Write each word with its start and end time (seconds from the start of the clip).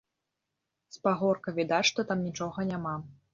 З 0.95 1.01
пагорка 1.07 1.53
відаць, 1.59 1.83
што 1.91 2.07
там 2.13 2.25
нічога 2.29 2.67
няма. 2.73 2.97